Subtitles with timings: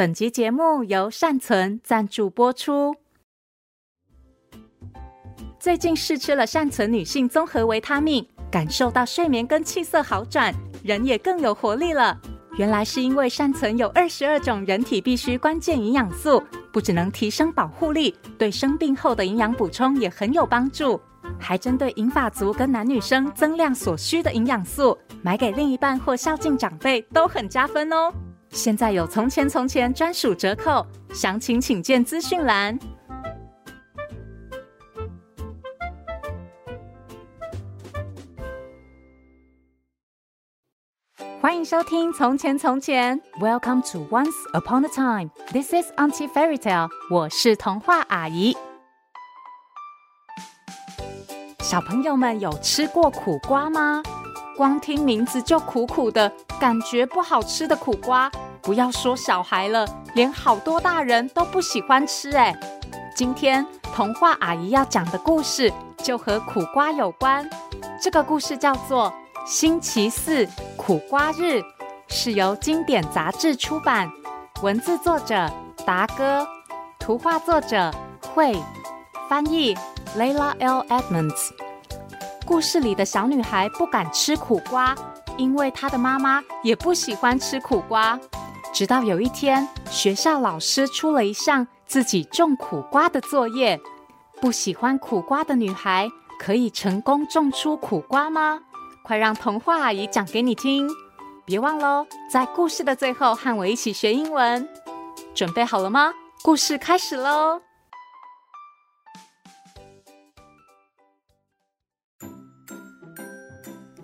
[0.00, 2.94] 本集节目由善存赞助播出。
[5.58, 12.18] 最近试吃了善存女性综合维他命，感受到睡眠跟气色好转，人也更有活力了。
[12.56, 16.42] 原来是因为善存有二十二种人体必需关键营养素，
[16.72, 20.98] 不只能提升保护力，对生病后的营养补充也很有帮助，
[21.38, 28.10] 还针对银发族跟男女生增量所需的营养素，买给另一半或孝敬长辈都很加分哦。
[28.50, 32.76] 现在有从前从前专属折扣，详情请见资讯栏。
[41.40, 45.30] 欢迎收听《从前从前》，Welcome to Once Upon a Time。
[45.52, 46.88] This is Auntie Fairy Tale。
[47.10, 48.56] 我是童话阿姨。
[51.60, 54.02] 小朋友们有吃过苦瓜吗？
[54.60, 62.36] 光听名字就苦苦的，感觉不好吃的苦瓜，不要说小孩了，连好多大人都不喜欢吃。
[62.36, 62.54] 哎，
[63.16, 65.72] 今天童话阿姨要讲的故事
[66.02, 67.48] 就和苦瓜有关。
[68.02, 69.10] 这个故事叫做
[69.50, 71.44] 《星期四苦瓜日》，
[72.08, 74.10] 是由经典杂志出版，
[74.62, 75.50] 文字作者
[75.86, 76.46] 达哥，
[76.98, 77.90] 图画作者
[78.34, 78.62] 惠，
[79.26, 79.74] 翻译
[80.18, 80.84] Layla L.
[80.90, 81.48] Edmonds。
[82.50, 84.92] 故事里的小女孩不敢吃苦瓜，
[85.36, 88.18] 因为她的妈妈也不喜欢吃苦瓜。
[88.72, 93.80] 直到有一天，学校老师出了一项自己种苦瓜的作业。
[94.40, 98.58] 不喜欢苦瓜的女孩可以成功种出苦瓜吗？
[99.04, 100.90] 快让童话阿姨讲给你听！
[101.44, 104.68] 别忘喽，在故事的最后和我一起学英文。
[105.36, 106.12] 准备好了吗？
[106.42, 107.60] 故事开始喽！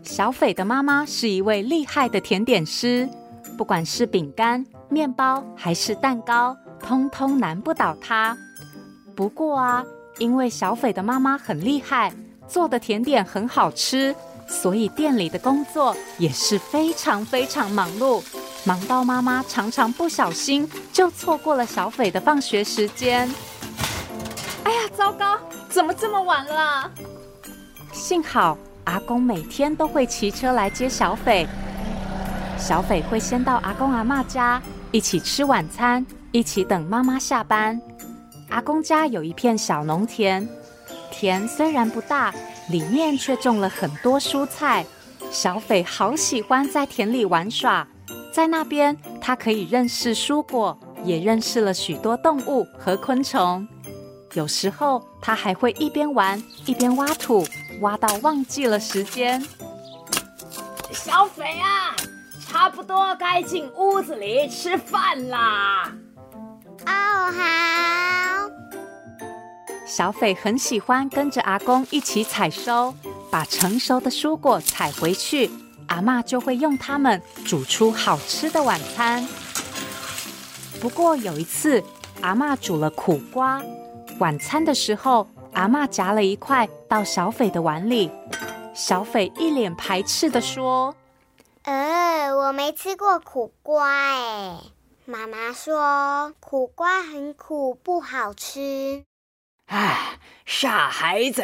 [0.06, 3.08] 小斐的妈妈是一位厉害的甜点师，
[3.58, 8.34] 不管是饼干、面包还是蛋糕，通通难不倒她。
[9.16, 9.84] 不过啊，
[10.18, 12.14] 因为小斐的妈妈很厉害，
[12.46, 14.14] 做的甜点很好吃，
[14.46, 18.22] 所以店里的工作也是非常非常忙碌，
[18.64, 23.28] 忙到妈妈常常不小心就错过了小斐的放学时间。
[24.62, 25.36] 哎呀，糟糕，
[25.68, 26.90] 怎么这么晚了？
[27.92, 28.56] 幸好。
[28.86, 31.46] 阿公每天都会骑车来接小斐，
[32.56, 37.80] 小斐会先到阿公阿嬷家一起吃晚餐，一起等妈妈下班。
[38.48, 40.48] 阿公家有一片小农田，
[41.10, 42.32] 田虽然不大，
[42.70, 44.86] 里面却种了很多蔬菜。
[45.32, 47.86] 小斐好喜欢在田里玩耍，
[48.32, 53.66] 在那边他可以认识蔬果，也认识了许多动物和昆虫。
[54.34, 57.44] 有时候他还会一边玩一边挖土。
[57.80, 59.44] 挖到忘记了时间，
[60.92, 61.94] 小斐啊，
[62.48, 65.92] 差不多该进屋子里吃饭啦。
[66.86, 68.50] 哦，好。
[69.86, 72.94] 小斐很喜欢跟着阿公一起采收，
[73.30, 75.50] 把成熟的蔬果采回去，
[75.88, 79.26] 阿嬷就会用它们煮出好吃的晚餐。
[80.80, 81.84] 不过有一次，
[82.22, 83.62] 阿嬷煮了苦瓜，
[84.18, 85.28] 晚餐的时候。
[85.56, 88.10] 阿嬷夹了一块到小斐的碗里，
[88.74, 90.94] 小斐一脸排斥的说
[91.64, 94.58] ：“呃，我没吃过苦瓜，哎，
[95.06, 99.04] 妈妈说苦瓜很苦，不好吃。”
[99.64, 101.42] 哎，傻孩子，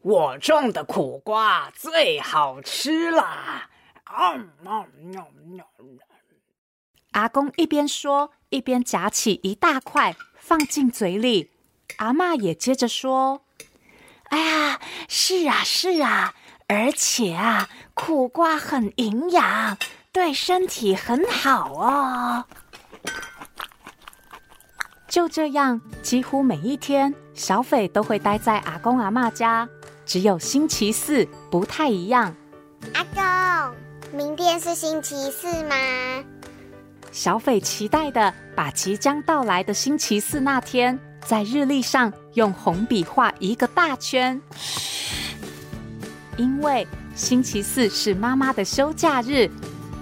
[0.00, 3.68] 我种的苦瓜最好吃啦！
[4.06, 5.98] 嗯嗯嗯嗯。
[7.10, 11.51] 阿公一边说，一边夹起一大块放进嘴里。
[11.96, 13.42] 阿妈也接着说
[14.30, 16.34] ：“哎呀，是啊，是啊，
[16.66, 19.76] 而且啊，苦瓜很营养，
[20.12, 22.44] 对身体很好哦。”
[25.08, 29.68] 就这样，几乎每一天，小斐都会待在阿公阿妈家，
[30.06, 32.34] 只有星期四不太一样。
[32.94, 33.76] 阿公，
[34.16, 35.76] 明天是星期四吗？
[37.10, 40.98] 小斐期待的把即将到来的星期四那天。
[41.24, 44.40] 在日历上用红笔画一个大圈，
[46.36, 49.50] 因为星期四是妈妈的休假日，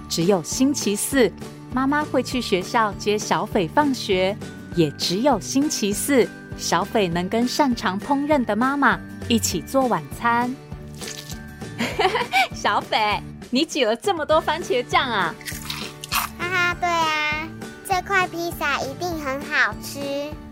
[0.09, 1.31] 只有星期四
[1.73, 4.35] 妈妈会去学校接小斐放学，
[4.75, 6.27] 也只有星期四
[6.57, 10.53] 小斐能跟擅长烹饪的妈妈一起做晚餐。
[12.53, 15.33] 小斐，你挤了这么多番茄酱啊！
[16.37, 17.47] 哈哈，对啊，
[17.87, 19.99] 这块披萨一定很好吃。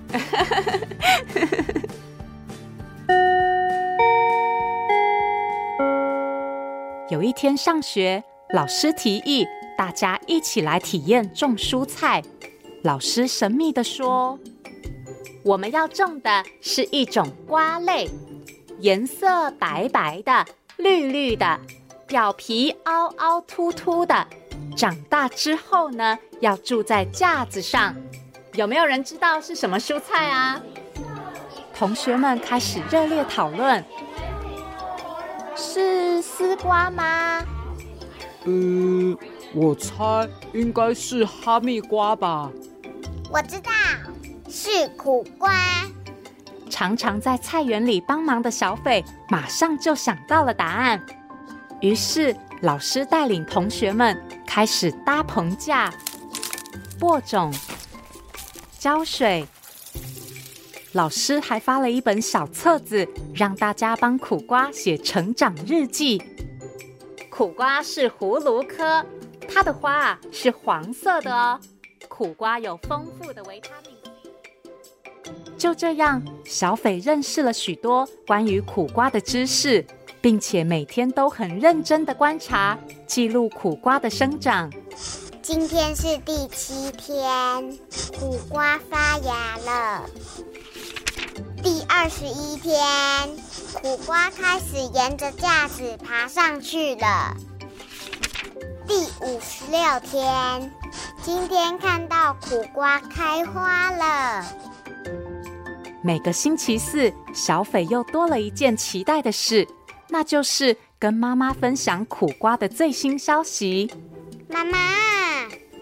[7.10, 8.24] 有一天上学，
[8.54, 9.48] 老师提议
[9.78, 12.22] 大家一起来体验种蔬菜。
[12.84, 14.40] 老师神秘地说
[15.44, 18.08] ：“我们要种的是一种瓜类，
[18.80, 20.46] 颜色白白的、
[20.78, 21.60] 绿绿的，
[22.08, 24.28] 表皮凹凹凸凸的。
[24.78, 27.96] 长大之后呢，要住在架子上。
[28.60, 30.62] 有没有人知道是什么蔬菜啊？”
[31.74, 33.82] 同学们开始热烈讨论
[35.56, 37.42] ：“是丝瓜吗
[38.44, 39.18] ？”“呃，
[39.54, 42.52] 我猜应该是哈密瓜吧。”
[43.32, 43.72] 我知道
[44.50, 45.56] 是苦瓜。
[46.70, 51.02] 常常在菜园里帮忙的小斐马上就想到了答案。
[51.80, 55.90] 于是老师带领同学们开始搭棚架、
[57.00, 57.54] 播种、
[58.80, 59.46] 浇水。
[60.94, 66.20] 老师还发了一本小册子，让大家帮苦瓜写成长日记。
[67.30, 69.06] 苦瓜是葫芦科，
[69.48, 71.60] 它的花啊是黄色的哦。
[72.08, 73.96] 苦瓜有丰富的维他命。
[75.58, 79.86] 就这样，小斐认识了许多关于苦瓜的知识，
[80.22, 84.72] 并且每天都很认真的观察、记录苦瓜的生长。
[85.52, 87.80] 今天是第七天，
[88.20, 90.06] 苦瓜发芽了。
[91.64, 92.80] 第二十一天，
[93.74, 97.36] 苦瓜开始沿着架子爬上去了。
[98.88, 100.72] 第五十六天。
[101.24, 104.46] 今天看到苦瓜开花了。
[106.04, 109.68] 每个星期四，小斐又多了一件期待的事，
[110.10, 113.92] 那就是跟妈妈分享苦瓜的最新消息。
[114.48, 114.78] 妈妈，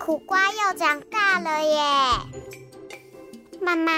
[0.08, 1.82] 苦瓜又长大了耶！
[3.60, 3.92] 妈妈，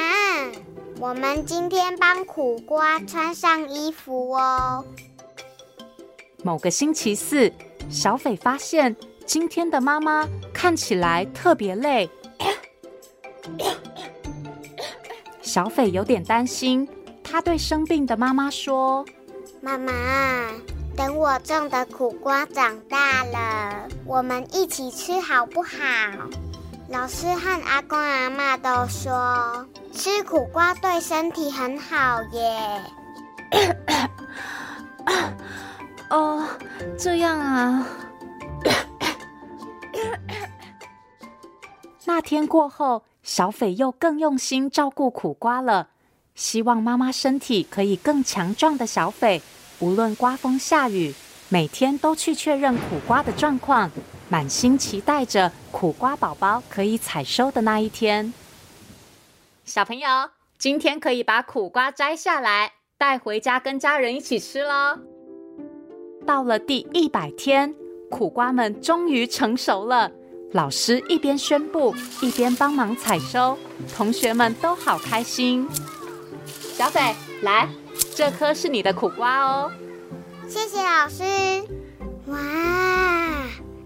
[0.99, 4.83] 我们今天帮苦瓜穿上衣服哦。
[6.43, 7.53] 某个星期四，
[7.91, 8.95] 小斐发现。
[9.23, 12.09] 今天的妈妈看起来特别累，
[15.43, 16.89] 小斐有点担心。
[17.23, 19.05] 他对生病的妈妈说
[19.61, 20.49] ：“妈妈，
[20.99, 25.69] 等我种的苦瓜长大了，我们一起吃好不好？”
[26.91, 32.83] 老师和阿公阿妈都说吃苦瓜对身体很好耶。
[36.09, 36.45] 哦，
[36.97, 37.87] 这样啊。
[42.03, 45.87] 那天过后，小斐又更用心照顾苦瓜了。
[46.35, 49.41] 希望妈妈身体可以更强壮的小斐，
[49.79, 51.13] 无论刮风下雨，
[51.47, 53.89] 每天都去确认苦瓜的状况，
[54.27, 58.33] 满心期待着苦瓜宝宝可以采收的那一天。
[59.65, 60.07] 小朋友，
[60.57, 64.99] 今天可以把苦瓜摘下来，带回家跟家人一起吃喽。
[66.25, 67.73] 到了第一百天，
[68.09, 70.11] 苦瓜们终于成熟了。
[70.51, 73.57] 老师一边宣布，一边帮忙采收，
[73.95, 75.67] 同学们都好开心。
[76.73, 76.99] 小斐，
[77.43, 77.69] 来，
[78.15, 79.71] 这颗是你的苦瓜哦。
[80.47, 81.23] 谢谢老师。
[82.27, 82.37] 哇，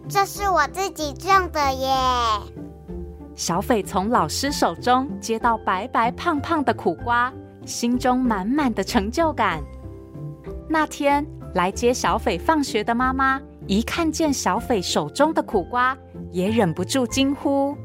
[0.09, 1.87] 这是我自己种的耶！
[3.35, 7.33] 小斐从老师手中接到白白胖胖的苦瓜，
[7.65, 9.61] 心中满满的成就感。
[10.69, 11.25] 那天
[11.55, 15.97] 来接小斐放学的妈妈，一看见小斐手中的苦瓜，
[16.31, 17.75] 也忍不住惊呼：“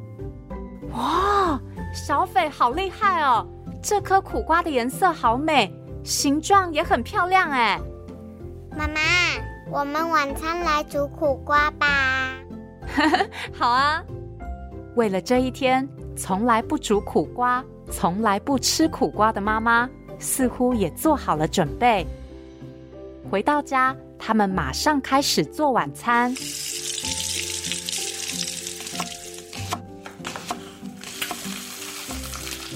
[0.93, 1.61] 哇，
[1.95, 3.47] 小斐好厉害哦！
[3.83, 5.73] 这颗苦瓜的颜色好美，
[6.05, 7.81] 形状也很漂亮哎。”
[8.77, 9.01] 妈妈，
[9.71, 12.33] 我们晚餐来煮苦瓜吧。
[13.53, 14.03] 好啊。
[14.95, 19.89] 为了这一天，从来不煮苦瓜、从来不吃苦瓜的妈妈，
[20.19, 22.07] 似乎也做好了准备。
[23.31, 26.35] 回到家，他们马上开始做晚餐。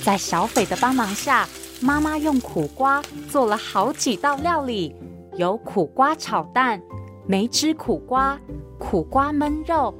[0.05, 1.49] 在小斐的帮忙下，
[1.83, 4.95] 妈妈用苦瓜做了好几道料理，
[5.35, 6.81] 有苦瓜炒蛋、
[7.27, 8.39] 梅汁苦瓜、
[8.79, 9.93] 苦瓜焖肉，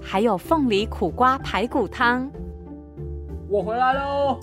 [0.00, 2.30] 还有凤梨苦瓜排骨汤。
[3.48, 4.38] 我回来喽！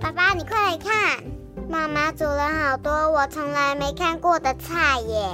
[0.00, 1.22] 爸爸，你快来看，
[1.68, 5.28] 妈妈煮了好多我从来没看过的菜耶！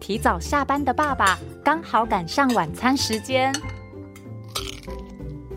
[0.00, 3.54] 提早下班的爸爸刚好赶上晚餐时间。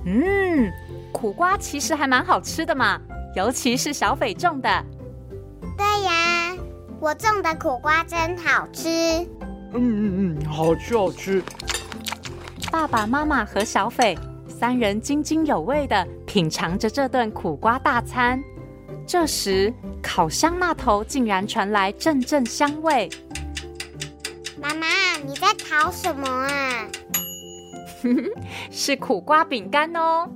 [0.06, 0.70] 嗯。
[1.16, 3.00] 苦瓜其实还蛮好吃的嘛，
[3.38, 4.70] 尤其是小斐种的。
[5.78, 6.54] 对呀，
[7.00, 8.90] 我种的苦瓜真好吃。
[8.90, 11.42] 嗯嗯嗯，好吃好吃。
[12.70, 18.44] 爸爸妈妈和小斐三人津津有味的品尝着这顿苦瓜大餐。
[19.08, 23.10] 这时，烤箱那头竟然传来阵阵香味。
[24.62, 24.86] 妈妈，
[25.26, 26.86] 你在烤什么啊？
[28.70, 30.30] 是苦瓜饼干哦。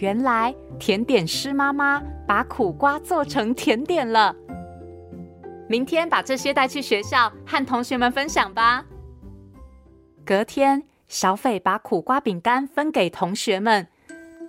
[0.00, 4.34] 原来甜点师妈妈把苦瓜做成甜点了。
[5.68, 8.84] 明天把这些带去学校和同学们分享吧。
[10.24, 13.86] 隔天，小斐把苦瓜饼干分给同学们，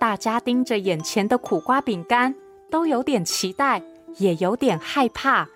[0.00, 2.34] 大家盯着眼前的苦瓜饼干，
[2.70, 3.82] 都有点期待，
[4.16, 5.46] 也有点害怕。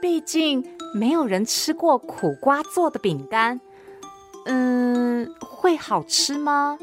[0.00, 0.62] 毕竟
[0.94, 3.60] 没有人吃过苦瓜做的饼干，
[4.44, 6.78] 嗯，会好吃吗？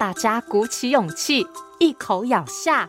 [0.00, 1.46] 大家鼓起勇气，
[1.78, 2.88] 一口咬下。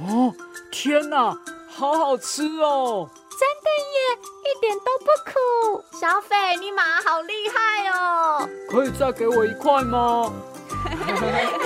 [0.00, 0.32] 哦，
[0.72, 1.36] 天哪，
[1.68, 3.10] 好好吃哦！
[3.38, 5.84] 真的耶，一点都不苦。
[6.00, 8.48] 小斐，你马好厉害哦！
[8.70, 10.32] 可以再给我一块吗？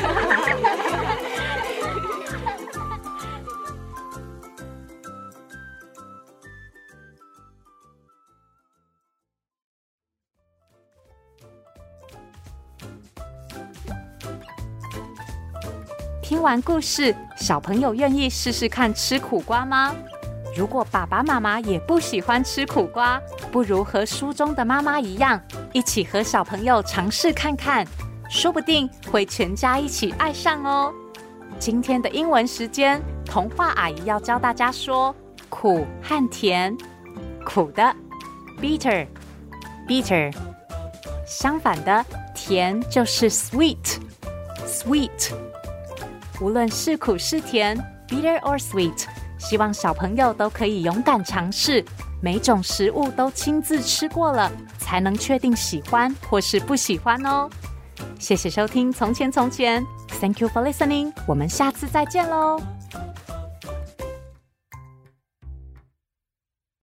[16.46, 19.92] 完故事，小朋友愿意试试看吃苦瓜吗？
[20.56, 25.40] 如果爸爸妈妈也不喜欢吃苦瓜，不如和书中的妈妈一样，
[25.72, 27.84] 一起和小朋友尝试看看，
[28.30, 30.94] 说不定会全家一起爱上哦。
[31.58, 35.12] 今天的英文时间，童话阿姨要教大家说
[35.48, 36.76] 苦和甜。
[37.44, 37.82] 苦的
[38.62, 39.08] ，bitter，bitter。
[39.88, 40.32] Bitter,
[41.26, 45.32] 相反的，甜就是 sweet，sweet。
[46.40, 47.76] 无论是苦是甜
[48.08, 49.04] ，bitter or sweet。
[49.38, 51.84] 希望小朋友都可以勇敢尝试，
[52.22, 57.48] 每种食物都亲自吃过了，才能确定喜欢或是不喜欢哦。
[58.18, 59.82] 谢谢收听《从前从前》
[60.20, 62.75] ，Thank you for listening，我们下次再见喽。